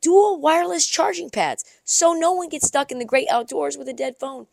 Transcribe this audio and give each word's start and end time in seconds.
dual 0.00 0.40
wireless 0.40 0.86
charging 0.86 1.30
pads 1.30 1.64
so 1.84 2.12
no 2.12 2.32
one 2.32 2.48
gets 2.48 2.66
stuck 2.66 2.90
in 2.90 2.98
the 2.98 3.04
great 3.04 3.28
outdoors 3.30 3.76
with 3.76 3.88
a 3.88 3.92
dead 3.92 4.16
phone. 4.18 4.46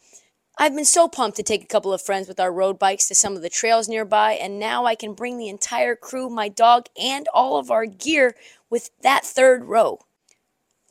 I've 0.57 0.73
been 0.73 0.85
so 0.85 1.09
pumped 1.09 1.35
to 1.37 1.43
take 1.43 1.63
a 1.63 1.67
couple 1.67 1.91
of 1.91 2.01
friends 2.01 2.29
with 2.29 2.39
our 2.39 2.51
road 2.51 2.79
bikes 2.79 3.09
to 3.09 3.15
some 3.15 3.35
of 3.35 3.41
the 3.41 3.49
trails 3.49 3.89
nearby, 3.89 4.33
and 4.33 4.57
now 4.57 4.85
I 4.85 4.95
can 4.95 5.13
bring 5.13 5.37
the 5.37 5.49
entire 5.49 5.97
crew, 5.97 6.29
my 6.29 6.47
dog, 6.47 6.85
and 7.01 7.27
all 7.33 7.57
of 7.57 7.69
our 7.69 7.85
gear 7.85 8.35
with 8.69 8.89
that 9.01 9.25
third 9.25 9.65
row. 9.65 9.99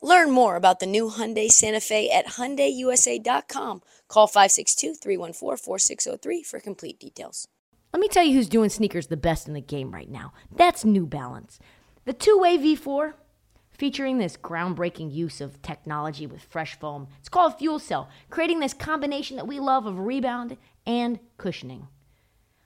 Learn 0.03 0.29
more 0.29 0.55
about 0.55 0.79
the 0.79 0.85
new 0.85 1.09
Hyundai 1.09 1.49
Santa 1.49 1.79
Fe 1.79 2.11
at 2.11 2.27
HyundaiUSA.com. 2.27 3.81
Call 4.07 4.27
562-314-4603 4.27 6.45
for 6.45 6.59
complete 6.59 6.99
details. 6.99 7.47
Let 7.91 7.99
me 7.99 8.07
tell 8.07 8.23
you 8.23 8.35
who's 8.35 8.49
doing 8.49 8.69
sneakers 8.69 9.07
the 9.07 9.17
best 9.17 9.47
in 9.47 9.55
the 9.55 9.61
game 9.61 9.89
right 9.89 10.11
now. 10.11 10.31
That's 10.55 10.85
New 10.85 11.07
Balance. 11.07 11.57
The 12.03 12.13
two-way 12.13 12.59
V4 12.59 13.13
featuring 13.77 14.17
this 14.17 14.37
groundbreaking 14.37 15.13
use 15.13 15.41
of 15.41 15.61
technology 15.61 16.27
with 16.27 16.41
fresh 16.41 16.79
foam. 16.79 17.07
It's 17.19 17.29
called 17.29 17.57
Fuel 17.57 17.79
Cell, 17.79 18.09
creating 18.29 18.59
this 18.59 18.73
combination 18.73 19.37
that 19.37 19.47
we 19.47 19.59
love 19.59 19.85
of 19.85 19.99
rebound 19.99 20.57
and 20.85 21.19
cushioning. 21.37 21.87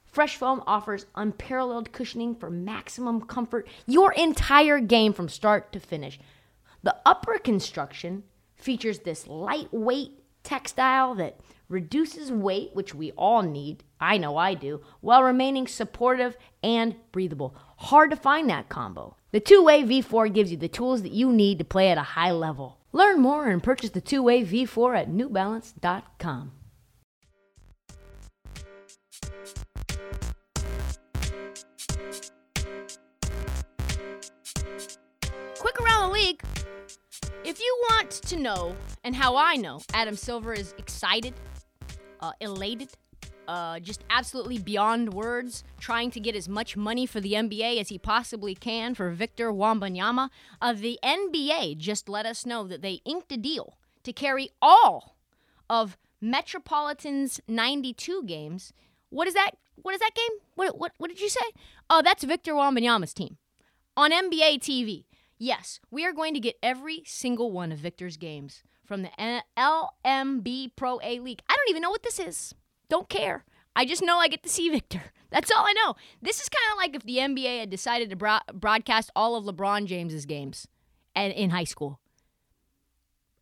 Fresh 0.05 0.37
foam 0.37 0.63
offers 0.65 1.05
unparalleled 1.15 1.91
cushioning 1.91 2.35
for 2.35 2.49
maximum 2.49 3.21
comfort 3.21 3.67
your 3.85 4.11
entire 4.13 4.79
game 4.79 5.13
from 5.13 5.29
start 5.29 5.71
to 5.71 5.79
finish. 5.79 6.19
The 6.81 6.95
upper 7.05 7.37
construction 7.37 8.23
features 8.55 8.99
this 8.99 9.27
lightweight 9.27 10.23
textile 10.43 11.15
that 11.15 11.39
reduces 11.69 12.31
weight, 12.31 12.71
which 12.73 12.93
we 12.93 13.11
all 13.11 13.43
need, 13.43 13.83
I 13.99 14.17
know 14.17 14.35
I 14.35 14.55
do, 14.55 14.81
while 14.99 15.23
remaining 15.23 15.67
supportive 15.67 16.35
and 16.61 16.95
breathable. 17.11 17.55
Hard 17.77 18.09
to 18.09 18.17
find 18.17 18.49
that 18.49 18.67
combo. 18.67 19.15
The 19.31 19.39
two 19.39 19.63
way 19.63 19.83
V4 19.83 20.33
gives 20.33 20.51
you 20.51 20.57
the 20.57 20.67
tools 20.67 21.03
that 21.03 21.11
you 21.11 21.31
need 21.31 21.59
to 21.59 21.63
play 21.63 21.89
at 21.89 21.97
a 21.97 22.01
high 22.01 22.31
level. 22.31 22.79
Learn 22.91 23.21
more 23.21 23.47
and 23.47 23.61
purchase 23.61 23.91
the 23.91 24.01
two 24.01 24.23
way 24.23 24.43
V4 24.43 24.97
at 24.97 25.09
newbalance.com. 25.09 26.51
Quick 35.59 35.81
around 35.81 36.07
the 36.07 36.13
league. 36.13 36.41
If 37.45 37.59
you 37.59 37.83
want 37.89 38.11
to 38.11 38.37
know, 38.37 38.75
and 39.03 39.15
how 39.15 39.35
I 39.35 39.55
know, 39.55 39.81
Adam 39.93 40.15
Silver 40.15 40.53
is 40.53 40.73
excited, 40.77 41.33
uh, 42.19 42.31
elated, 42.39 42.89
uh, 43.47 43.79
just 43.79 44.03
absolutely 44.09 44.57
beyond 44.57 45.13
words, 45.13 45.63
trying 45.79 46.11
to 46.11 46.19
get 46.19 46.35
as 46.35 46.47
much 46.47 46.77
money 46.77 47.05
for 47.05 47.19
the 47.19 47.33
NBA 47.33 47.79
as 47.79 47.89
he 47.89 47.97
possibly 47.97 48.55
can 48.55 48.93
for 48.93 49.09
Victor 49.09 49.51
Wembanyama. 49.51 50.29
Uh, 50.61 50.73
the 50.73 50.99
NBA 51.03 51.77
just 51.77 52.07
let 52.07 52.25
us 52.25 52.45
know 52.45 52.67
that 52.67 52.81
they 52.81 53.01
inked 53.05 53.31
a 53.31 53.37
deal 53.37 53.77
to 54.03 54.13
carry 54.13 54.51
all 54.61 55.15
of 55.69 55.97
Metropolitans 56.21 57.39
92 57.47 58.23
games. 58.23 58.73
What 59.09 59.27
is 59.27 59.33
that? 59.33 59.51
What 59.81 59.93
is 59.93 60.01
that 60.01 60.15
game? 60.15 60.39
What, 60.55 60.77
what, 60.77 60.91
what 60.97 61.09
did 61.09 61.21
you 61.21 61.29
say? 61.29 61.39
Oh, 61.89 62.01
that's 62.03 62.23
Victor 62.23 62.53
Wembanyama's 62.53 63.13
team 63.13 63.37
on 63.95 64.11
NBA 64.11 64.59
TV. 64.59 65.05
Yes, 65.37 65.79
we 65.89 66.05
are 66.05 66.11
going 66.11 66.33
to 66.33 66.39
get 66.39 66.57
every 66.61 67.01
single 67.05 67.51
one 67.51 67.71
of 67.71 67.79
Victor's 67.79 68.17
games 68.17 68.61
from 68.89 69.03
the 69.03 69.43
LNB 69.55 70.71
Pro 70.75 70.99
A 71.03 71.19
League. 71.19 71.43
I 71.47 71.55
don't 71.55 71.69
even 71.69 71.83
know 71.83 71.91
what 71.91 72.01
this 72.01 72.17
is. 72.17 72.55
Don't 72.89 73.07
care. 73.07 73.45
I 73.75 73.85
just 73.85 74.01
know 74.01 74.17
I 74.17 74.27
get 74.27 74.41
to 74.41 74.49
see 74.49 74.67
Victor. 74.71 75.13
That's 75.29 75.51
all 75.51 75.63
I 75.63 75.73
know. 75.73 75.93
This 76.23 76.41
is 76.41 76.49
kind 76.49 76.73
of 76.73 76.77
like 76.77 76.95
if 76.95 77.03
the 77.03 77.17
NBA 77.17 77.59
had 77.59 77.69
decided 77.69 78.09
to 78.09 78.15
bro- 78.15 78.39
broadcast 78.51 79.11
all 79.15 79.35
of 79.35 79.45
LeBron 79.45 79.85
James's 79.85 80.25
games 80.25 80.67
and 81.15 81.31
in 81.31 81.51
high 81.51 81.65
school. 81.65 81.99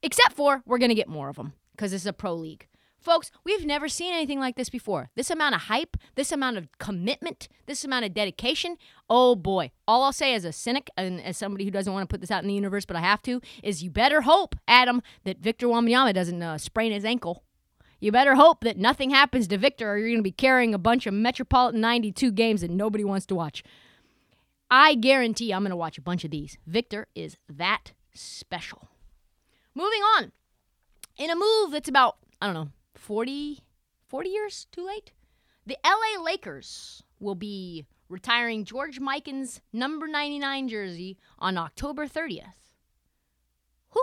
Except 0.04 0.34
for 0.36 0.64
we're 0.66 0.80
going 0.80 0.90
to 0.90 0.96
get 0.96 1.08
more 1.08 1.30
of 1.30 1.38
them 1.38 1.54
because 1.72 1.94
it's 1.94 2.06
a 2.06 2.12
pro 2.12 2.34
league. 2.34 2.68
Folks, 3.00 3.32
we've 3.44 3.66
never 3.66 3.88
seen 3.88 4.14
anything 4.14 4.40
like 4.40 4.56
this 4.56 4.70
before. 4.70 5.10
This 5.16 5.30
amount 5.30 5.56
of 5.56 5.62
hype, 5.62 5.98
this 6.16 6.32
amount 6.32 6.58
of 6.58 6.68
commitment, 6.78 7.48
this 7.66 7.86
amount 7.86 8.06
of 8.06 8.14
dedication. 8.14 8.78
Oh 9.10 9.36
boy. 9.36 9.72
All 9.88 10.04
I'll 10.04 10.14
say 10.14 10.34
as 10.34 10.44
a 10.46 10.52
cynic 10.52 10.90
and 10.98 11.22
as 11.22 11.38
somebody 11.38 11.64
who 11.64 11.72
doesn't 11.72 11.94
want 11.94 12.10
to 12.10 12.14
put 12.14 12.22
this 12.22 12.32
out 12.32 12.44
in 12.44 12.48
the 12.48 12.54
universe, 12.54 12.86
but 12.86 12.98
I 12.98 13.02
have 13.02 13.22
to, 13.24 13.40
is 13.64 13.84
you 13.84 13.90
better 13.90 14.22
hope, 14.22 14.56
Adam, 14.68 15.02
that 15.24 15.40
Victor 15.40 15.68
Wembanyama 15.68 16.14
doesn't 16.14 16.42
uh, 16.42 16.58
sprain 16.58 16.92
his 16.92 17.06
ankle. 17.06 17.44
You 18.00 18.12
better 18.12 18.36
hope 18.36 18.64
that 18.64 18.78
nothing 18.78 19.10
happens 19.10 19.48
to 19.48 19.58
Victor 19.58 19.92
or 19.92 19.98
you're 19.98 20.10
going 20.10 20.20
to 20.20 20.24
be 20.24 20.32
carrying 20.32 20.74
a 20.74 20.80
bunch 20.80 21.08
of 21.08 21.14
Metropolitan 21.14 21.82
92 21.82 22.32
games 22.32 22.62
that 22.62 22.72
nobody 22.72 23.04
wants 23.04 23.26
to 23.28 23.36
watch. 23.36 23.64
I 24.70 24.96
guarantee 24.96 25.54
I'm 25.54 25.62
going 25.62 25.72
to 25.72 25.78
watch 25.78 25.98
a 25.98 26.02
bunch 26.02 26.24
of 26.24 26.32
these. 26.32 26.58
Victor 26.68 27.08
is 27.16 27.38
that 27.50 27.94
special. 28.14 28.90
Moving 29.74 30.02
on. 30.02 30.32
In 31.18 31.30
a 31.32 31.36
move 31.36 31.72
that's 31.72 31.90
about, 31.90 32.18
I 32.42 32.46
don't 32.46 32.54
know, 32.54 32.70
40, 32.98 33.60
40 34.08 34.30
years 34.30 34.68
too 34.72 34.86
late, 34.86 35.12
the 35.66 35.78
LA 35.84 36.22
Lakers 36.24 37.04
will 37.20 37.36
be 37.36 37.86
retiring 38.10 38.64
George 38.64 39.00
Mikan's 39.00 39.62
number 39.74 40.08
99 40.08 40.68
jersey 40.70 41.18
on 41.40 41.58
October 41.58 42.08
30th. 42.08 42.54
Who? 43.90 44.02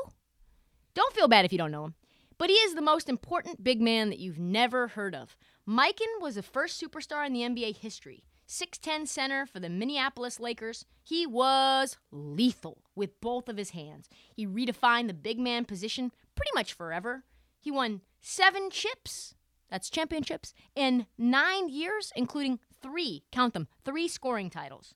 Don't 0.94 1.14
feel 1.14 1.28
bad 1.28 1.44
if 1.44 1.52
you 1.52 1.58
don't 1.58 1.70
know 1.70 1.84
him. 1.84 1.94
But 2.36 2.50
he 2.50 2.56
is 2.56 2.74
the 2.74 2.82
most 2.82 3.08
important 3.08 3.62
big 3.62 3.80
man 3.80 4.10
that 4.10 4.18
you've 4.18 4.38
never 4.38 4.88
heard 4.88 5.14
of. 5.14 5.36
Mikan 5.68 6.20
was 6.20 6.34
the 6.34 6.42
first 6.42 6.82
superstar 6.82 7.26
in 7.26 7.32
the 7.32 7.40
NBA 7.40 7.76
history. 7.78 8.24
6'10 8.48 9.08
center 9.08 9.46
for 9.46 9.60
the 9.60 9.70
Minneapolis 9.70 10.38
Lakers. 10.38 10.84
He 11.02 11.26
was 11.26 11.96
lethal 12.10 12.82
with 12.94 13.20
both 13.20 13.48
of 13.48 13.56
his 13.56 13.70
hands. 13.70 14.08
He 14.34 14.46
redefined 14.46 15.06
the 15.06 15.14
big 15.14 15.38
man 15.38 15.64
position 15.64 16.12
pretty 16.34 16.50
much 16.54 16.74
forever. 16.74 17.24
He 17.60 17.70
won 17.70 18.02
seven 18.24 18.70
chips, 18.70 19.34
that's 19.70 19.90
championships, 19.90 20.54
in 20.74 21.06
nine 21.18 21.68
years, 21.68 22.12
including 22.16 22.58
three, 22.82 23.22
count 23.30 23.52
them, 23.52 23.68
three 23.84 24.08
scoring 24.08 24.50
titles. 24.50 24.94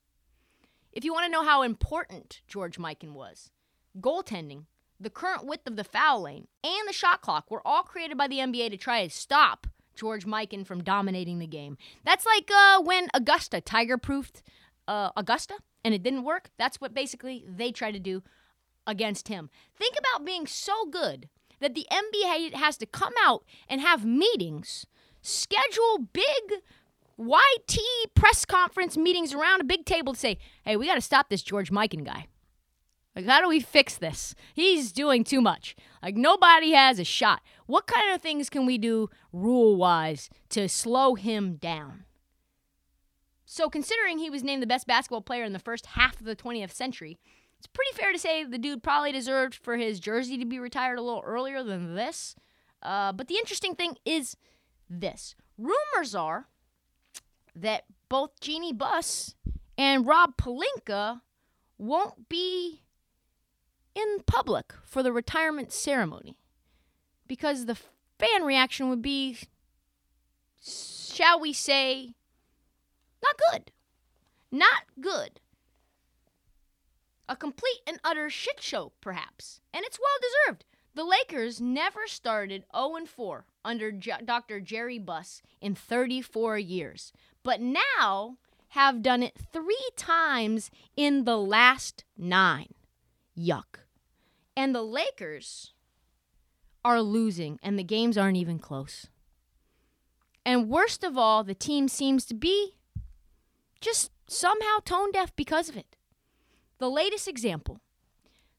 If 0.91 1.05
you 1.05 1.13
want 1.13 1.25
to 1.25 1.31
know 1.31 1.43
how 1.43 1.61
important 1.61 2.41
George 2.47 2.77
Mikan 2.77 3.13
was, 3.13 3.51
goaltending 3.99 4.65
the 4.99 5.11
current 5.11 5.45
width 5.45 5.67
of 5.67 5.75
the 5.75 5.83
foul 5.83 6.23
lane, 6.23 6.47
and 6.63 6.87
the 6.87 6.93
shot 6.93 7.21
clock 7.21 7.49
were 7.49 7.65
all 7.65 7.83
created 7.83 8.17
by 8.17 8.27
the 8.27 8.39
NBA 8.39 8.71
to 8.71 8.77
try 8.77 9.03
to 9.03 9.09
stop 9.09 9.67
George 9.95 10.25
Mikan 10.25 10.65
from 10.65 10.83
dominating 10.83 11.39
the 11.39 11.47
game. 11.47 11.77
That's 12.03 12.25
like 12.25 12.49
uh, 12.51 12.81
when 12.81 13.09
Augusta 13.13 13.61
tiger 13.61 13.97
proofed 13.97 14.41
uh, 14.87 15.11
Augusta 15.15 15.55
and 15.85 15.93
it 15.93 16.03
didn't 16.03 16.23
work. 16.23 16.49
That's 16.57 16.81
what 16.81 16.93
basically 16.93 17.45
they 17.47 17.71
tried 17.71 17.91
to 17.91 17.99
do 17.99 18.23
against 18.87 19.27
him. 19.27 19.49
Think 19.77 19.95
about 19.97 20.25
being 20.25 20.47
so 20.47 20.85
good 20.85 21.29
that 21.59 21.75
the 21.75 21.85
NBA 21.91 22.53
has 22.53 22.77
to 22.77 22.85
come 22.85 23.13
out 23.23 23.43
and 23.67 23.81
have 23.81 24.05
meetings, 24.05 24.85
schedule 25.21 26.07
big 26.13 26.61
YT 27.17 27.79
press 28.15 28.45
conference 28.45 28.95
meetings 28.95 29.33
around 29.33 29.61
a 29.61 29.65
big 29.65 29.85
table 29.85 30.13
to 30.13 30.19
say, 30.19 30.37
hey, 30.63 30.77
we 30.77 30.87
got 30.87 30.95
to 30.95 31.01
stop 31.01 31.29
this 31.29 31.41
George 31.41 31.71
Mikan 31.71 32.05
guy. 32.05 32.27
Like, 33.15 33.25
how 33.25 33.41
do 33.41 33.49
we 33.49 33.59
fix 33.59 33.97
this? 33.97 34.35
He's 34.53 34.93
doing 34.93 35.25
too 35.25 35.41
much. 35.41 35.75
Like, 36.01 36.15
nobody 36.15 36.71
has 36.71 36.99
a 36.99 37.03
shot. 37.03 37.41
What 37.65 37.87
kind 37.87 38.13
of 38.13 38.21
things 38.21 38.49
can 38.49 38.65
we 38.65 38.77
do 38.77 39.09
rule 39.33 39.75
wise 39.75 40.29
to 40.49 40.69
slow 40.69 41.15
him 41.15 41.55
down? 41.55 42.05
So, 43.45 43.69
considering 43.69 44.19
he 44.19 44.29
was 44.29 44.43
named 44.43 44.61
the 44.61 44.67
best 44.67 44.87
basketball 44.87 45.21
player 45.21 45.43
in 45.43 45.53
the 45.53 45.59
first 45.59 45.87
half 45.87 46.19
of 46.19 46.25
the 46.25 46.35
20th 46.35 46.71
century, 46.71 47.17
it's 47.59 47.67
pretty 47.67 47.91
fair 47.93 48.13
to 48.13 48.19
say 48.19 48.43
the 48.43 48.57
dude 48.57 48.81
probably 48.81 49.11
deserved 49.11 49.53
for 49.53 49.75
his 49.75 49.99
jersey 49.99 50.37
to 50.37 50.45
be 50.45 50.59
retired 50.59 50.97
a 50.97 51.01
little 51.01 51.23
earlier 51.25 51.61
than 51.61 51.95
this. 51.95 52.35
Uh, 52.81 53.11
but 53.11 53.27
the 53.27 53.35
interesting 53.35 53.75
thing 53.75 53.95
is 54.05 54.37
this 54.89 55.35
rumors 55.57 56.15
are 56.15 56.47
that 57.53 57.83
both 58.07 58.39
Jeanie 58.39 58.73
Buss 58.73 59.35
and 59.77 60.07
Rob 60.07 60.37
Pelinka 60.37 61.21
won't 61.77 62.29
be 62.29 62.81
in 63.93 64.19
public 64.25 64.73
for 64.83 65.03
the 65.03 65.11
retirement 65.11 65.73
ceremony 65.73 66.37
because 67.27 67.65
the 67.65 67.75
fan 68.17 68.43
reaction 68.43 68.89
would 68.89 69.01
be, 69.01 69.37
shall 70.61 71.39
we 71.39 71.51
say, 71.51 72.13
not 73.21 73.35
good. 73.51 73.71
Not 74.51 74.83
good. 74.99 75.39
A 77.29 77.35
complete 77.35 77.81
and 77.85 77.99
utter 78.03 78.29
shit 78.29 78.59
show, 78.59 78.91
perhaps. 79.01 79.61
And 79.71 79.85
it's 79.85 79.99
well 79.99 80.17
deserved. 80.47 80.65
The 80.95 81.03
Lakers 81.03 81.61
never 81.61 82.07
started 82.07 82.65
0 82.75 83.05
4 83.05 83.45
under 83.63 83.91
J- 83.91 84.13
Dr. 84.25 84.59
Jerry 84.59 84.97
Buss 84.97 85.43
in 85.61 85.75
34 85.75 86.57
years, 86.57 87.13
but 87.43 87.61
now 87.61 88.37
have 88.69 89.03
done 89.03 89.21
it 89.21 89.37
three 89.53 89.89
times 89.95 90.71
in 90.97 91.25
the 91.25 91.37
last 91.37 92.03
nine. 92.17 92.73
Yuck. 93.37 93.81
And 94.57 94.73
the 94.73 94.83
Lakers 94.83 95.73
are 96.83 97.01
losing, 97.01 97.59
and 97.61 97.77
the 97.77 97.83
games 97.83 98.17
aren't 98.17 98.37
even 98.37 98.57
close. 98.57 99.07
And 100.43 100.67
worst 100.67 101.03
of 101.03 101.15
all, 101.15 101.43
the 101.43 101.53
team 101.53 101.87
seems 101.87 102.25
to 102.25 102.33
be 102.33 102.73
just 103.79 104.11
somehow 104.27 104.79
tone 104.83 105.11
deaf 105.11 105.35
because 105.35 105.69
of 105.69 105.77
it. 105.77 105.95
The 106.79 106.89
latest 106.89 107.27
example 107.27 107.81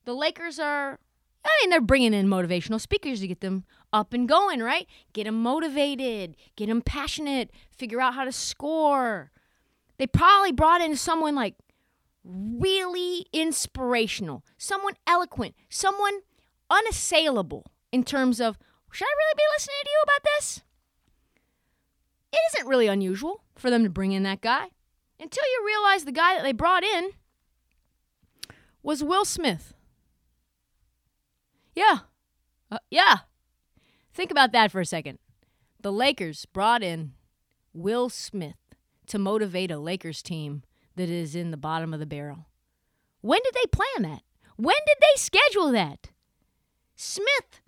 the 0.05 0.15
Lakers 0.15 0.59
are, 0.59 0.99
I 1.45 1.49
mean, 1.61 1.71
they're 1.71 1.81
bringing 1.81 2.15
in 2.15 2.27
motivational 2.27 2.81
speakers 2.81 3.21
to 3.21 3.29
get 3.29 3.41
them 3.41 3.65
up 3.93 4.13
and 4.13 4.29
going, 4.29 4.61
right? 4.61 4.87
Get 5.13 5.25
them 5.25 5.43
motivated, 5.43 6.37
get 6.57 6.69
them 6.69 6.83
passionate, 6.83 7.51
figure 7.77 8.01
out 8.01 8.15
how 8.15 8.25
to 8.25 8.33
score. 8.33 9.31
They 9.99 10.07
probably 10.07 10.53
brought 10.53 10.81
in 10.81 10.97
someone 10.97 11.35
like 11.35 11.55
really 12.25 13.27
inspirational, 13.33 14.45
someone 14.59 14.95
eloquent, 15.07 15.55
someone 15.69 16.21
unassailable 16.71 17.67
in 17.93 18.05
terms 18.05 18.41
of, 18.41 18.59
should 18.91 19.07
I 19.07 19.15
really 19.17 19.35
be 19.37 19.43
listening 19.55 19.77
to 19.85 19.91
you 19.91 20.03
about 20.05 20.31
this? 20.37 20.63
It 22.33 22.39
isn't 22.53 22.69
really 22.69 22.87
unusual 22.87 23.45
for 23.57 23.71
them 23.71 23.83
to 23.85 23.91
bring 23.91 24.13
in 24.13 24.23
that 24.23 24.41
guy 24.41 24.69
until 25.19 25.45
you 25.45 25.65
realize 25.67 26.05
the 26.05 26.13
guy 26.13 26.35
that 26.35 26.43
they 26.43 26.53
brought 26.53 26.85
in 26.85 27.11
was 28.83 29.03
Will 29.03 29.25
Smith. 29.25 29.75
Yeah. 31.75 31.99
Uh, 32.71 32.79
yeah. 32.91 33.19
Think 34.13 34.31
about 34.31 34.53
that 34.53 34.71
for 34.71 34.81
a 34.81 34.87
second. 34.87 35.19
The 35.81 35.93
Lakers 35.93 36.47
brought 36.47 36.83
in 36.83 37.13
Will 37.73 38.09
Smith 38.09 38.57
to 39.07 39.19
motivate 39.19 39.71
a 39.71 39.79
Lakers 39.79 40.23
team 40.23 40.63
that 40.97 41.09
is 41.09 41.35
in 41.35 41.51
the 41.51 41.57
bottom 41.57 41.95
of 41.95 42.01
the 42.01 42.07
barrel. 42.07 42.47
When 43.21 43.41
did 43.45 43.55
they 43.55 43.67
plan 43.67 44.11
that? 44.11 44.23
When 44.57 44.77
did 44.87 44.97
they 45.01 45.19
schedule 45.19 45.73
that? 45.73 46.11
Smith, 46.97 47.63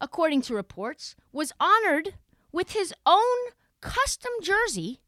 according 0.00 0.42
to 0.42 0.54
reports, 0.54 1.16
was 1.32 1.52
honored 1.58 2.14
with 2.52 2.72
his 2.72 2.92
own 3.06 3.36
custom 3.80 4.32
jersey, 4.42 5.00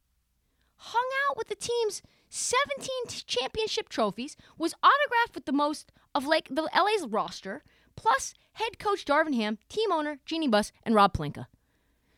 hung 0.77 1.09
out 1.29 1.37
with 1.37 1.49
the 1.49 1.55
team's 1.55 2.03
17 2.31 2.88
championship 3.27 3.88
trophies, 3.88 4.37
was 4.56 4.75
autographed 4.82 5.35
with 5.35 5.44
the 5.44 5.53
most 5.53 5.93
of 6.15 6.27
like 6.27 6.49
the 6.49 6.62
LA's 6.62 7.06
roster, 7.09 7.62
plus 7.97 8.35
head 8.55 8.79
coach 8.79 9.05
Darvin 9.05 9.35
Ham, 9.35 9.59
team 9.69 9.93
owner 9.93 10.19
Jeanie 10.25 10.49
Buss, 10.49 10.73
and 10.85 10.94
Rob 10.94 11.12
Pelinka. 11.12 11.47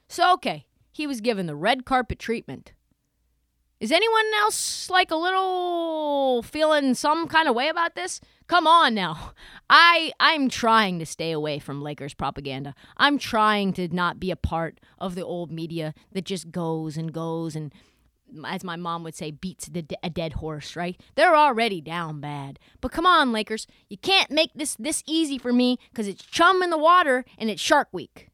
So 0.08 0.32
okay, 0.34 0.66
he 0.92 1.06
was 1.06 1.20
given 1.20 1.46
the 1.46 1.56
red 1.56 1.84
carpet 1.84 2.18
treatment. 2.18 2.72
Is 3.80 3.90
anyone 3.90 4.26
else 4.36 4.88
like 4.90 5.10
a 5.10 5.16
little 5.16 6.42
feeling 6.42 6.94
some 6.94 7.26
kind 7.26 7.48
of 7.48 7.56
way 7.56 7.68
about 7.68 7.96
this? 7.96 8.20
Come 8.46 8.64
on 8.66 8.94
now. 8.94 9.32
I 9.68 10.12
I'm 10.20 10.48
trying 10.48 11.00
to 11.00 11.06
stay 11.06 11.32
away 11.32 11.58
from 11.58 11.82
Lakers 11.82 12.14
propaganda. 12.14 12.76
I'm 12.96 13.18
trying 13.18 13.72
to 13.72 13.88
not 13.88 14.20
be 14.20 14.30
a 14.30 14.36
part 14.36 14.78
of 14.98 15.16
the 15.16 15.24
old 15.24 15.50
media 15.50 15.94
that 16.12 16.24
just 16.24 16.52
goes 16.52 16.96
and 16.96 17.12
goes 17.12 17.56
and 17.56 17.72
as 18.46 18.64
my 18.64 18.76
mom 18.76 19.02
would 19.04 19.14
say, 19.14 19.30
beats 19.30 19.66
the, 19.66 19.84
a 20.02 20.10
dead 20.10 20.34
horse, 20.34 20.76
right? 20.76 21.00
They're 21.14 21.36
already 21.36 21.80
down 21.80 22.20
bad. 22.20 22.58
But 22.80 22.92
come 22.92 23.06
on, 23.06 23.32
Lakers. 23.32 23.66
You 23.88 23.98
can't 23.98 24.30
make 24.30 24.50
this 24.54 24.76
this 24.76 25.02
easy 25.06 25.38
for 25.38 25.52
me 25.52 25.78
because 25.90 26.08
it's 26.08 26.24
chum 26.24 26.62
in 26.62 26.70
the 26.70 26.78
water 26.78 27.24
and 27.38 27.50
it's 27.50 27.60
Shark 27.60 27.88
Week. 27.92 28.28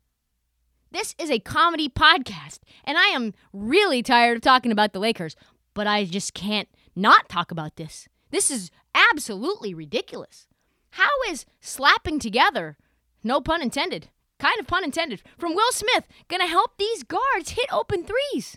This 0.90 1.14
is 1.18 1.30
a 1.30 1.38
comedy 1.38 1.90
podcast, 1.90 2.60
and 2.82 2.96
I 2.96 3.08
am 3.08 3.34
really 3.52 4.02
tired 4.02 4.38
of 4.38 4.42
talking 4.42 4.72
about 4.72 4.94
the 4.94 4.98
Lakers, 4.98 5.36
but 5.74 5.86
I 5.86 6.06
just 6.06 6.32
can't 6.32 6.68
not 6.96 7.28
talk 7.28 7.50
about 7.50 7.76
this. 7.76 8.08
This 8.30 8.50
is 8.50 8.70
absolutely 8.94 9.74
ridiculous. 9.74 10.46
How 10.92 11.10
is 11.28 11.44
slapping 11.60 12.18
together, 12.18 12.78
no 13.22 13.40
pun 13.42 13.60
intended, 13.60 14.08
kind 14.38 14.58
of 14.58 14.66
pun 14.66 14.82
intended, 14.82 15.22
from 15.36 15.54
Will 15.54 15.72
Smith 15.72 16.06
gonna 16.28 16.46
help 16.46 16.78
these 16.78 17.02
guards 17.02 17.50
hit 17.50 17.70
open 17.70 18.04
threes? 18.04 18.56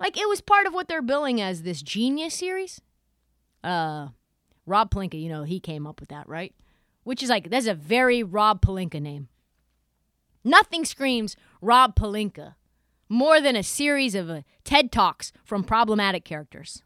Like 0.00 0.18
it 0.18 0.28
was 0.28 0.40
part 0.40 0.66
of 0.66 0.74
what 0.74 0.88
they're 0.88 1.02
billing 1.02 1.40
as 1.40 1.62
this 1.62 1.82
genius 1.82 2.34
series. 2.34 2.80
Uh, 3.64 4.08
Rob 4.66 4.90
Pelinka, 4.90 5.20
you 5.20 5.28
know, 5.28 5.42
he 5.42 5.60
came 5.60 5.86
up 5.86 6.00
with 6.00 6.10
that, 6.10 6.28
right? 6.28 6.54
Which 7.04 7.22
is 7.22 7.30
like 7.30 7.50
that's 7.50 7.66
a 7.66 7.74
very 7.74 8.22
Rob 8.22 8.60
Pelinka 8.60 9.00
name. 9.00 9.28
Nothing 10.44 10.84
screams 10.84 11.36
Rob 11.60 11.96
Pelinka 11.96 12.54
more 13.08 13.40
than 13.40 13.56
a 13.56 13.62
series 13.62 14.14
of 14.14 14.30
uh, 14.30 14.42
TED 14.64 14.92
Talks 14.92 15.32
from 15.44 15.64
problematic 15.64 16.24
characters. 16.24 16.82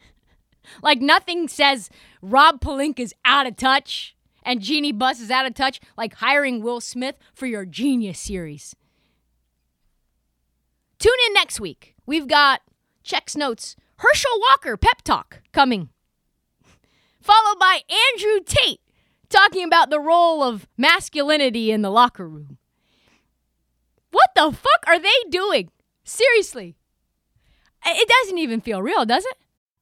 like 0.82 1.00
nothing 1.00 1.48
says 1.48 1.90
Rob 2.22 2.60
Pelinka's 2.60 3.14
out 3.24 3.46
of 3.46 3.56
touch 3.56 4.14
and 4.42 4.60
Jeanie 4.60 4.92
Buss 4.92 5.20
is 5.20 5.30
out 5.30 5.46
of 5.46 5.54
touch 5.54 5.80
like 5.96 6.14
hiring 6.14 6.62
Will 6.62 6.80
Smith 6.80 7.16
for 7.34 7.46
your 7.46 7.64
genius 7.64 8.18
series. 8.18 8.74
Tune 10.98 11.12
in 11.28 11.34
next 11.34 11.60
week. 11.60 11.94
We've 12.06 12.26
got 12.26 12.60
checks 13.04 13.36
notes, 13.36 13.76
Herschel 13.98 14.40
Walker 14.40 14.76
pep 14.76 15.02
talk 15.02 15.42
coming, 15.52 15.90
followed 17.20 17.58
by 17.58 17.80
Andrew 18.14 18.40
Tate 18.44 18.80
talking 19.28 19.64
about 19.64 19.90
the 19.90 20.00
role 20.00 20.42
of 20.42 20.66
masculinity 20.76 21.70
in 21.70 21.82
the 21.82 21.90
locker 21.90 22.28
room. 22.28 22.58
What 24.10 24.30
the 24.34 24.50
fuck 24.50 24.84
are 24.86 24.98
they 24.98 25.08
doing? 25.30 25.70
Seriously. 26.02 26.76
It 27.84 28.08
doesn't 28.08 28.38
even 28.38 28.60
feel 28.60 28.82
real, 28.82 29.04
does 29.04 29.24
it? 29.24 29.36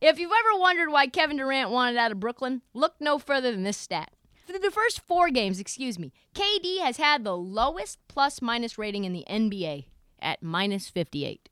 If 0.00 0.20
you've 0.20 0.30
ever 0.30 0.60
wondered 0.60 0.90
why 0.90 1.08
Kevin 1.08 1.38
Durant 1.38 1.70
wanted 1.70 1.96
out 1.96 2.12
of 2.12 2.20
Brooklyn, 2.20 2.62
look 2.72 2.94
no 3.00 3.18
further 3.18 3.50
than 3.50 3.64
this 3.64 3.76
stat. 3.76 4.12
For 4.46 4.52
the 4.52 4.70
first 4.70 5.00
four 5.00 5.28
games, 5.28 5.58
excuse 5.58 5.98
me, 5.98 6.12
KD 6.34 6.80
has 6.80 6.96
had 6.96 7.24
the 7.24 7.36
lowest 7.36 7.98
plus 8.06 8.40
minus 8.40 8.78
rating 8.78 9.04
in 9.04 9.12
the 9.12 9.24
NBA 9.28 9.86
at 10.20 10.42
minus 10.42 10.88
58. 10.88 11.48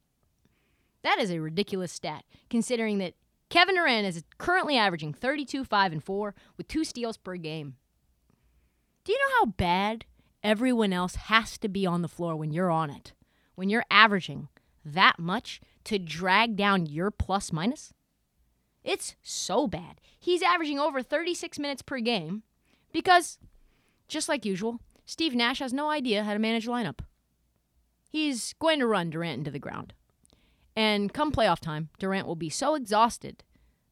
That 1.03 1.19
is 1.19 1.31
a 1.31 1.41
ridiculous 1.41 1.93
stat, 1.93 2.25
considering 2.49 2.99
that 2.99 3.15
Kevin 3.51 3.75
Durant 3.75 4.07
is 4.07 4.23
currently 4.39 4.77
averaging 4.77 5.13
32, 5.13 5.65
5, 5.65 5.93
and 5.93 6.03
4 6.03 6.35
with 6.57 6.69
two 6.69 6.85
steals 6.85 7.17
per 7.17 7.37
game. 7.37 7.77
Do 9.05 9.13
you 9.13 9.19
know 9.19 9.35
how 9.41 9.47
bad 9.47 10.05
everyone 10.43 10.93
else 10.93 11.17
has 11.17 11.59
to 11.59 11.69
be 11.69 11.85
on 11.85 12.03
the 12.03 12.09
floor 12.09 12.37
when 12.37 12.53
you're 12.53 12.71
on 12.71 12.91
it? 12.91 13.13
When 13.57 13.69
you're 13.69 13.85
averaging 13.91 14.49
that 14.85 15.19
much 15.19 15.61
to 15.85 15.99
drag 15.99 16.57
down 16.57 16.87
your 16.87 17.11
plus 17.11 17.53
minus? 17.53 17.93
It's 18.87 19.17
so 19.21 19.67
bad. 19.67 20.01
He's 20.19 20.43
averaging 20.43 20.79
over 20.79 21.03
36 21.03 21.59
minutes 21.59 21.83
per 21.83 21.99
game 21.99 22.45
because, 22.93 23.39
just 24.07 24.29
like 24.29 24.45
usual, 24.45 24.81
Steve 25.05 25.35
Nash 25.35 25.59
has 25.59 25.73
no 25.73 25.91
idea 25.91 26.23
how 26.23 26.33
to 26.33 26.39
manage 26.39 26.69
a 26.69 26.71
lineup. 26.71 27.01
He's 28.09 28.55
going 28.61 28.79
to 28.79 28.87
run 28.87 29.11
Durant 29.11 29.39
into 29.39 29.51
the 29.51 29.59
ground. 29.59 29.93
And 30.77 31.13
come 31.13 31.33
playoff 31.33 31.59
time, 31.59 31.89
Durant 31.99 32.29
will 32.29 32.37
be 32.37 32.49
so 32.49 32.77
exhausted 32.77 33.43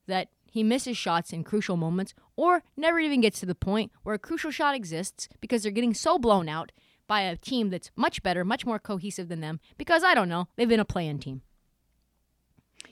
that 0.06 0.28
he 0.48 0.62
misses 0.62 0.96
shots 0.96 1.32
in 1.32 1.42
crucial 1.42 1.76
moments 1.76 2.14
or 2.36 2.62
never 2.76 3.00
even 3.00 3.20
gets 3.20 3.40
to 3.40 3.46
the 3.46 3.54
point 3.56 3.90
where 4.04 4.14
a 4.14 4.18
crucial 4.20 4.52
shot 4.52 4.76
exists 4.76 5.28
because 5.40 5.64
they're 5.64 5.72
getting 5.72 5.94
so 5.94 6.20
blown 6.20 6.48
out 6.48 6.70
by 7.08 7.22
a 7.22 7.36
team 7.36 7.70
that's 7.70 7.90
much 7.96 8.22
better, 8.22 8.44
much 8.44 8.64
more 8.64 8.78
cohesive 8.78 9.28
than 9.28 9.40
them 9.40 9.58
because 9.76 10.04
I 10.04 10.14
don't 10.14 10.28
know, 10.28 10.46
they've 10.54 10.68
been 10.68 10.78
a 10.78 10.84
play 10.84 11.08
in 11.08 11.18
team. 11.18 11.42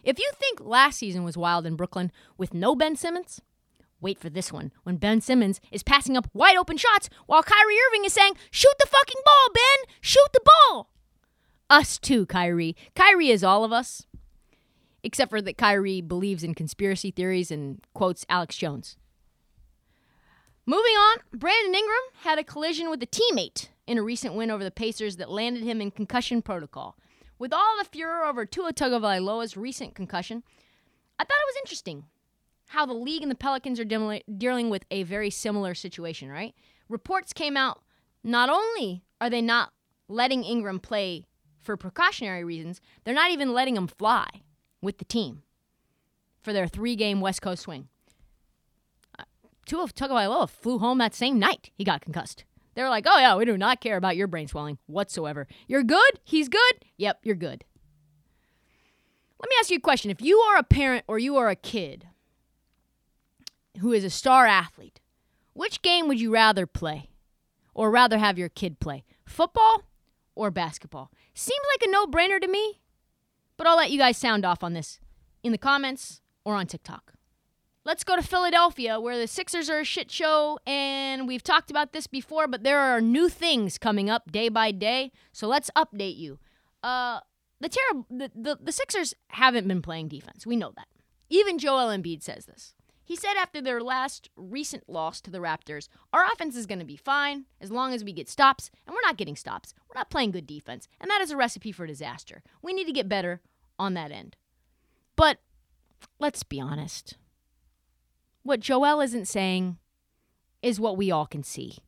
If 0.02 0.18
you 0.18 0.30
think 0.38 0.60
last 0.60 0.98
season 0.98 1.22
was 1.22 1.36
wild 1.36 1.64
in 1.64 1.76
Brooklyn 1.76 2.10
with 2.36 2.54
no 2.54 2.74
Ben 2.74 2.96
Simmons, 2.96 3.40
wait 4.00 4.18
for 4.18 4.28
this 4.28 4.52
one 4.52 4.72
when 4.82 4.96
Ben 4.96 5.20
Simmons 5.20 5.60
is 5.70 5.84
passing 5.84 6.16
up 6.16 6.28
wide 6.34 6.56
open 6.56 6.76
shots 6.76 7.08
while 7.26 7.42
Kyrie 7.42 7.76
Irving 7.88 8.04
is 8.04 8.12
saying, 8.12 8.34
Shoot 8.50 8.74
the 8.80 8.86
fucking 8.86 9.20
ball, 9.24 9.48
Ben! 9.54 9.94
Shoot 10.00 10.28
the 10.32 10.40
ball! 10.44 10.90
Us 11.70 11.98
too, 11.98 12.26
Kyrie. 12.26 12.76
Kyrie 12.94 13.30
is 13.30 13.44
all 13.44 13.64
of 13.64 13.72
us, 13.72 14.06
except 15.04 15.30
for 15.30 15.40
that 15.40 15.56
Kyrie 15.56 16.00
believes 16.00 16.42
in 16.42 16.54
conspiracy 16.54 17.10
theories 17.10 17.50
and 17.50 17.80
quotes 17.94 18.26
Alex 18.28 18.56
Jones. 18.56 18.96
Moving 20.66 20.92
on, 20.92 21.18
Brandon 21.32 21.74
Ingram 21.74 21.96
had 22.22 22.38
a 22.38 22.44
collision 22.44 22.90
with 22.90 23.02
a 23.02 23.06
teammate 23.06 23.68
in 23.86 23.98
a 23.98 24.02
recent 24.02 24.34
win 24.34 24.50
over 24.50 24.62
the 24.62 24.70
Pacers 24.70 25.16
that 25.16 25.30
landed 25.30 25.62
him 25.62 25.80
in 25.80 25.90
concussion 25.90 26.42
protocol. 26.42 26.96
With 27.42 27.52
all 27.52 27.76
the 27.76 27.84
furor 27.90 28.24
over 28.24 28.46
Tua 28.46 28.72
Tagovailoa's 28.72 29.56
recent 29.56 29.96
concussion, 29.96 30.44
I 31.18 31.24
thought 31.24 31.42
it 31.42 31.48
was 31.48 31.60
interesting 31.64 32.04
how 32.68 32.86
the 32.86 32.92
league 32.92 33.22
and 33.22 33.30
the 33.32 33.34
Pelicans 33.34 33.80
are 33.80 34.20
dealing 34.38 34.70
with 34.70 34.84
a 34.92 35.02
very 35.02 35.28
similar 35.28 35.74
situation, 35.74 36.30
right? 36.30 36.54
Reports 36.88 37.32
came 37.32 37.56
out 37.56 37.82
not 38.22 38.48
only 38.48 39.02
are 39.20 39.28
they 39.28 39.42
not 39.42 39.72
letting 40.06 40.44
Ingram 40.44 40.78
play 40.78 41.24
for 41.60 41.76
precautionary 41.76 42.44
reasons, 42.44 42.80
they're 43.02 43.12
not 43.12 43.32
even 43.32 43.52
letting 43.52 43.76
him 43.76 43.88
fly 43.88 44.28
with 44.80 44.98
the 44.98 45.04
team 45.04 45.42
for 46.42 46.52
their 46.52 46.68
three 46.68 46.94
game 46.94 47.20
West 47.20 47.42
Coast 47.42 47.62
swing. 47.62 47.88
Uh, 49.18 49.24
Tua 49.66 49.88
Tagovailoa 49.88 50.48
flew 50.48 50.78
home 50.78 50.98
that 50.98 51.12
same 51.12 51.40
night 51.40 51.72
he 51.74 51.82
got 51.82 52.02
concussed. 52.02 52.44
They 52.74 52.82
were 52.82 52.88
like, 52.88 53.06
oh, 53.06 53.18
yeah, 53.18 53.36
we 53.36 53.44
do 53.44 53.58
not 53.58 53.80
care 53.80 53.96
about 53.96 54.16
your 54.16 54.26
brain 54.26 54.48
swelling 54.48 54.78
whatsoever. 54.86 55.46
You're 55.66 55.82
good? 55.82 56.20
He's 56.24 56.48
good? 56.48 56.84
Yep, 56.96 57.20
you're 57.22 57.34
good. 57.36 57.64
Let 59.38 59.48
me 59.48 59.56
ask 59.58 59.70
you 59.70 59.78
a 59.78 59.80
question. 59.80 60.10
If 60.10 60.22
you 60.22 60.38
are 60.38 60.56
a 60.56 60.62
parent 60.62 61.04
or 61.08 61.18
you 61.18 61.36
are 61.36 61.48
a 61.48 61.56
kid 61.56 62.06
who 63.80 63.92
is 63.92 64.04
a 64.04 64.10
star 64.10 64.46
athlete, 64.46 65.00
which 65.52 65.82
game 65.82 66.08
would 66.08 66.20
you 66.20 66.32
rather 66.32 66.66
play 66.66 67.10
or 67.74 67.90
rather 67.90 68.18
have 68.18 68.38
your 68.38 68.48
kid 68.48 68.80
play? 68.80 69.04
Football 69.26 69.82
or 70.34 70.50
basketball? 70.50 71.10
Seems 71.34 71.64
like 71.74 71.88
a 71.88 71.90
no 71.90 72.06
brainer 72.06 72.40
to 72.40 72.48
me, 72.48 72.80
but 73.56 73.66
I'll 73.66 73.76
let 73.76 73.90
you 73.90 73.98
guys 73.98 74.16
sound 74.16 74.44
off 74.44 74.62
on 74.62 74.72
this 74.72 75.00
in 75.42 75.52
the 75.52 75.58
comments 75.58 76.20
or 76.44 76.54
on 76.54 76.66
TikTok. 76.66 77.14
Let's 77.84 78.04
go 78.04 78.14
to 78.14 78.22
Philadelphia, 78.22 79.00
where 79.00 79.18
the 79.18 79.26
Sixers 79.26 79.68
are 79.68 79.80
a 79.80 79.84
shit 79.84 80.08
show, 80.08 80.58
and 80.64 81.26
we've 81.26 81.42
talked 81.42 81.68
about 81.68 81.92
this 81.92 82.06
before, 82.06 82.46
but 82.46 82.62
there 82.62 82.78
are 82.78 83.00
new 83.00 83.28
things 83.28 83.76
coming 83.76 84.08
up 84.08 84.30
day 84.30 84.48
by 84.48 84.70
day. 84.70 85.10
So 85.32 85.48
let's 85.48 85.68
update 85.76 86.16
you. 86.16 86.38
Uh, 86.84 87.20
the 87.60 87.68
the, 88.08 88.30
the, 88.36 88.58
the 88.62 88.72
Sixers 88.72 89.14
haven't 89.28 89.66
been 89.66 89.82
playing 89.82 90.08
defense. 90.08 90.46
We 90.46 90.54
know 90.54 90.72
that. 90.76 90.86
Even 91.28 91.58
Joel 91.58 91.88
Embiid 91.88 92.22
says 92.22 92.44
this. 92.46 92.74
He 93.02 93.16
said 93.16 93.34
after 93.36 93.60
their 93.60 93.80
last 93.80 94.30
recent 94.36 94.88
loss 94.88 95.20
to 95.22 95.30
the 95.30 95.38
Raptors, 95.38 95.88
our 96.12 96.24
offense 96.24 96.54
is 96.54 96.66
going 96.66 96.78
to 96.78 96.84
be 96.84 96.96
fine 96.96 97.46
as 97.60 97.72
long 97.72 97.92
as 97.92 98.04
we 98.04 98.12
get 98.12 98.28
stops, 98.28 98.70
and 98.86 98.94
we're 98.94 99.06
not 99.06 99.16
getting 99.16 99.34
stops. 99.34 99.74
We're 99.88 99.98
not 99.98 100.08
playing 100.08 100.30
good 100.30 100.46
defense, 100.46 100.86
and 101.00 101.10
that 101.10 101.20
is 101.20 101.32
a 101.32 101.36
recipe 101.36 101.72
for 101.72 101.86
disaster. 101.86 102.44
We 102.62 102.72
need 102.72 102.86
to 102.86 102.92
get 102.92 103.08
better 103.08 103.40
on 103.76 103.94
that 103.94 104.12
end. 104.12 104.36
But 105.16 105.38
let's 106.20 106.44
be 106.44 106.60
honest. 106.60 107.16
What 108.42 108.60
Joel 108.60 109.00
isn't 109.00 109.26
saying 109.26 109.78
is 110.62 110.80
what 110.80 110.96
we 110.96 111.10
all 111.10 111.26
can 111.26 111.42
see. 111.42 111.78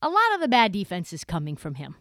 A 0.00 0.08
lot 0.08 0.34
of 0.34 0.40
the 0.40 0.48
bad 0.48 0.72
defense 0.72 1.12
is 1.12 1.24
coming 1.24 1.56
from 1.56 1.74
him. 1.74 1.96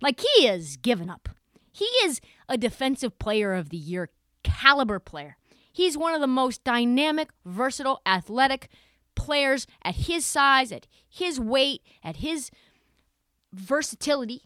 Like 0.00 0.20
he 0.20 0.46
is 0.46 0.76
given 0.76 1.08
up. 1.08 1.28
He 1.72 1.86
is 2.04 2.20
a 2.48 2.58
defensive 2.58 3.18
player 3.18 3.54
of 3.54 3.70
the 3.70 3.76
year 3.76 4.10
caliber 4.42 4.98
player. 4.98 5.36
He's 5.72 5.96
one 5.96 6.14
of 6.14 6.20
the 6.20 6.26
most 6.26 6.64
dynamic, 6.64 7.30
versatile, 7.44 8.00
athletic 8.04 8.68
players 9.14 9.66
at 9.82 9.94
his 9.94 10.26
size, 10.26 10.72
at 10.72 10.86
his 11.08 11.38
weight, 11.38 11.82
at 12.02 12.16
his 12.16 12.50
versatility. 13.52 14.42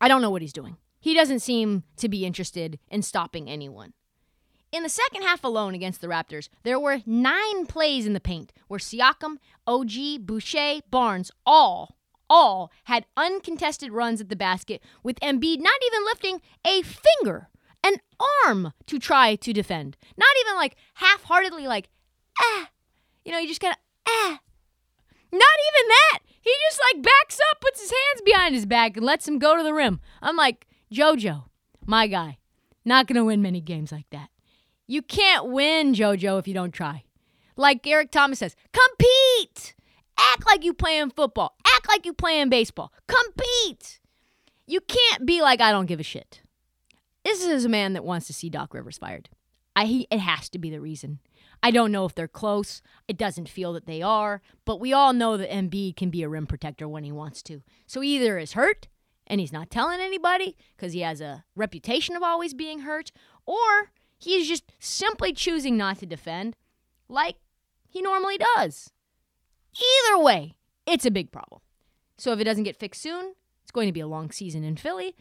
I 0.00 0.08
don't 0.08 0.22
know 0.22 0.30
what 0.30 0.42
he's 0.42 0.52
doing. 0.52 0.76
He 0.98 1.14
doesn't 1.14 1.40
seem 1.40 1.84
to 1.96 2.08
be 2.08 2.24
interested 2.24 2.78
in 2.88 3.02
stopping 3.02 3.48
anyone. 3.48 3.92
In 4.72 4.84
the 4.84 4.88
second 4.88 5.22
half 5.22 5.42
alone 5.42 5.74
against 5.74 6.00
the 6.00 6.06
Raptors, 6.06 6.48
there 6.62 6.78
were 6.78 7.02
nine 7.04 7.66
plays 7.66 8.06
in 8.06 8.12
the 8.12 8.20
paint 8.20 8.52
where 8.68 8.78
Siakam, 8.78 9.38
OG, 9.66 10.26
Boucher, 10.26 10.80
Barnes 10.90 11.32
all, 11.44 11.96
all 12.28 12.70
had 12.84 13.04
uncontested 13.16 13.90
runs 13.90 14.20
at 14.20 14.28
the 14.28 14.36
basket 14.36 14.80
with 15.02 15.18
Embiid 15.20 15.58
not 15.58 15.80
even 15.86 16.04
lifting 16.04 16.40
a 16.64 16.82
finger, 16.82 17.48
an 17.82 17.96
arm 18.46 18.72
to 18.86 19.00
try 19.00 19.34
to 19.34 19.52
defend. 19.52 19.96
Not 20.16 20.28
even 20.44 20.54
like 20.54 20.76
half 20.94 21.24
heartedly, 21.24 21.66
like, 21.66 21.88
ah. 22.40 22.70
You 23.24 23.32
know, 23.32 23.38
you 23.38 23.48
just 23.48 23.60
kind 23.60 23.74
of, 23.74 23.78
ah. 24.08 24.38
Not 25.32 25.42
even 25.42 25.88
that. 25.88 26.18
He 26.40 26.52
just 26.68 26.80
like 26.92 27.02
backs 27.02 27.40
up, 27.50 27.60
puts 27.60 27.80
his 27.80 27.90
hands 27.90 28.22
behind 28.24 28.54
his 28.54 28.66
back, 28.66 28.96
and 28.96 29.04
lets 29.04 29.26
him 29.26 29.40
go 29.40 29.56
to 29.56 29.64
the 29.64 29.74
rim. 29.74 30.00
I'm 30.22 30.36
like, 30.36 30.68
JoJo, 30.92 31.44
my 31.84 32.06
guy, 32.06 32.38
not 32.84 33.08
going 33.08 33.16
to 33.16 33.24
win 33.24 33.42
many 33.42 33.60
games 33.60 33.90
like 33.90 34.08
that. 34.10 34.30
You 34.90 35.02
can't 35.02 35.46
win, 35.46 35.94
JoJo, 35.94 36.40
if 36.40 36.48
you 36.48 36.54
don't 36.54 36.72
try. 36.72 37.04
Like 37.54 37.86
Eric 37.86 38.10
Thomas 38.10 38.40
says, 38.40 38.56
compete. 38.72 39.76
Act 40.18 40.44
like 40.44 40.64
you 40.64 40.74
playing 40.74 41.10
football. 41.10 41.54
Act 41.64 41.86
like 41.86 42.04
you 42.04 42.12
playing 42.12 42.48
baseball. 42.48 42.92
Compete. 43.06 44.00
You 44.66 44.80
can't 44.80 45.24
be 45.24 45.42
like 45.42 45.60
I 45.60 45.70
don't 45.70 45.86
give 45.86 46.00
a 46.00 46.02
shit. 46.02 46.42
This 47.24 47.46
is 47.46 47.64
a 47.64 47.68
man 47.68 47.92
that 47.92 48.02
wants 48.02 48.26
to 48.26 48.32
see 48.32 48.50
Doc 48.50 48.74
Rivers 48.74 48.98
fired. 48.98 49.28
I 49.76 49.84
he, 49.84 50.08
it 50.10 50.18
has 50.18 50.48
to 50.48 50.58
be 50.58 50.70
the 50.70 50.80
reason. 50.80 51.20
I 51.62 51.70
don't 51.70 51.92
know 51.92 52.04
if 52.04 52.16
they're 52.16 52.26
close. 52.26 52.82
It 53.06 53.16
doesn't 53.16 53.48
feel 53.48 53.72
that 53.74 53.86
they 53.86 54.02
are, 54.02 54.42
but 54.64 54.80
we 54.80 54.92
all 54.92 55.12
know 55.12 55.36
that 55.36 55.52
Embiid 55.52 55.94
can 55.94 56.10
be 56.10 56.24
a 56.24 56.28
rim 56.28 56.48
protector 56.48 56.88
when 56.88 57.04
he 57.04 57.12
wants 57.12 57.44
to. 57.44 57.62
So 57.86 58.02
either 58.02 58.38
is 58.38 58.54
hurt 58.54 58.88
and 59.24 59.38
he's 59.40 59.52
not 59.52 59.70
telling 59.70 60.00
anybody 60.00 60.56
because 60.76 60.94
he 60.94 61.02
has 61.02 61.20
a 61.20 61.44
reputation 61.54 62.16
of 62.16 62.24
always 62.24 62.54
being 62.54 62.80
hurt, 62.80 63.12
or 63.46 63.92
he 64.20 64.34
is 64.34 64.46
just 64.46 64.64
simply 64.78 65.32
choosing 65.32 65.76
not 65.76 65.98
to 65.98 66.06
defend 66.06 66.54
like 67.08 67.36
he 67.88 68.02
normally 68.02 68.38
does. 68.56 68.90
Either 69.74 70.22
way, 70.22 70.54
it's 70.86 71.06
a 71.06 71.10
big 71.10 71.32
problem. 71.32 71.60
So 72.18 72.32
if 72.32 72.40
it 72.40 72.44
doesn't 72.44 72.64
get 72.64 72.76
fixed 72.76 73.02
soon, 73.02 73.34
it's 73.62 73.72
going 73.72 73.88
to 73.88 73.92
be 73.92 74.00
a 74.00 74.06
long 74.06 74.30
season 74.30 74.62
in 74.62 74.76
Philly. 74.76 75.14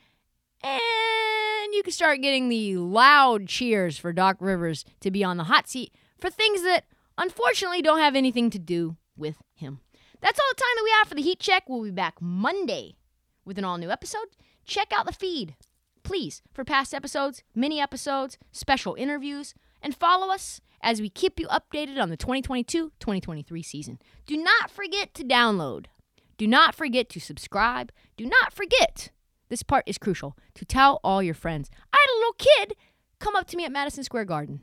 And 0.62 1.74
you 1.74 1.82
can 1.84 1.94
start 1.94 2.22
getting 2.22 2.50
the 2.50 2.76
loud 2.78 3.48
cheers 3.48 3.98
for 3.98 4.12
Doc 4.12 4.38
Rivers 4.40 4.84
to 5.00 5.10
be 5.10 5.24
on 5.24 5.38
the 5.38 5.46
hot 5.46 5.70
seat 5.70 5.96
for 6.20 6.30
things 6.30 6.64
that 6.64 6.86
unfortunately 7.18 7.82
don't 7.82 8.00
have 8.00 8.16
anything 8.16 8.50
to 8.50 8.60
do 8.60 8.98
with 9.16 9.38
him. 9.56 9.80
That's 10.22 10.40
all 10.40 10.50
the 10.52 10.62
time 10.62 10.76
that 10.76 10.84
we 10.84 10.92
have 10.98 11.08
for 11.08 11.16
the 11.16 11.22
Heat 11.22 11.40
Check. 11.40 11.70
We'll 11.70 11.84
be 11.84 11.92
back 11.92 12.22
Monday 12.22 12.96
with 13.46 13.58
an 13.58 13.64
all 13.64 13.78
new 13.78 13.90
episode. 13.90 14.28
Check 14.66 14.92
out 14.92 15.06
the 15.06 15.14
feed 15.14 15.56
please, 16.10 16.42
for 16.52 16.66
past 16.66 16.92
episodes, 16.92 17.44
mini 17.54 17.80
episodes, 17.80 18.40
special 18.52 18.96
interviews, 18.96 19.54
and 19.80 19.96
follow 19.96 20.34
us 20.34 20.60
as 20.82 21.00
we 21.00 21.08
keep 21.08 21.40
you 21.40 21.48
updated 21.50 22.02
on 22.02 22.10
the 22.10 22.18
2022 22.18 22.92
2023 23.00 23.62
season. 23.62 24.00
Do 24.26 24.36
not 24.36 24.72
forget 24.72 25.14
to 25.14 25.24
download. 25.24 25.86
Do 26.40 26.48
not 26.48 26.74
forget 26.74 27.10
to 27.10 27.20
subscribe. 27.20 27.92
Do 28.18 28.26
not 28.26 28.52
forget, 28.52 29.12
this 29.50 29.62
part 29.62 29.84
is 29.86 30.00
crucial, 30.00 30.36
to 30.56 30.66
tell 30.66 31.00
all 31.04 31.22
your 31.22 31.36
friends. 31.36 31.70
I 31.94 31.98
had 32.02 32.12
a 32.12 32.18
little 32.18 32.34
kid 32.40 32.74
come 33.20 33.36
up 33.36 33.46
to 33.46 33.56
me 33.56 33.66
at 33.66 33.72
Madison 33.72 34.04
Square 34.04 34.26
Garden, 34.26 34.62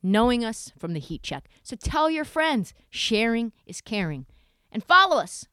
knowing 0.00 0.44
us 0.44 0.70
from 0.78 0.92
the 0.92 1.00
heat 1.00 1.24
check. 1.24 1.48
So 1.64 1.74
tell 1.74 2.08
your 2.08 2.24
friends. 2.24 2.72
Sharing 2.88 3.50
is 3.66 3.80
caring. 3.80 4.26
And 4.70 4.84
follow 4.84 5.16
us, 5.16 5.48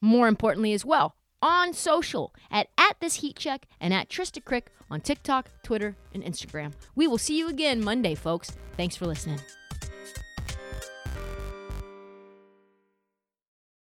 more 0.00 0.26
importantly, 0.26 0.72
as 0.72 0.84
well, 0.84 1.14
on 1.42 1.72
social 1.72 2.34
at, 2.50 2.68
at 2.76 2.96
this 3.00 3.16
heat 3.16 3.36
check 3.36 3.66
and 3.80 3.92
at 3.94 4.08
Trysta 4.08 4.42
Krick 4.42 4.64
on 4.90 5.00
TikTok, 5.00 5.50
Twitter, 5.62 5.96
and 6.12 6.22
Instagram. 6.22 6.72
We 6.94 7.06
will 7.06 7.18
see 7.18 7.38
you 7.38 7.48
again 7.48 7.82
Monday, 7.82 8.14
folks. 8.14 8.52
Thanks 8.76 8.96
for 8.96 9.06
listening. 9.06 9.40